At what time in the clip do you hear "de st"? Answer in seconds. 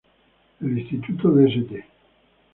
1.29-1.85